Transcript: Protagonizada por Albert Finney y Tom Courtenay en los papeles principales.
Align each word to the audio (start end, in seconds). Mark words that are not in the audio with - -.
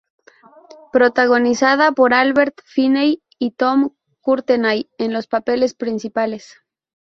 Protagonizada 0.91 1.91
por 1.91 2.15
Albert 2.15 2.57
Finney 2.65 3.21
y 3.37 3.51
Tom 3.51 3.91
Courtenay 4.21 4.89
en 4.97 5.13
los 5.13 5.27
papeles 5.27 5.75
principales. 5.75 6.57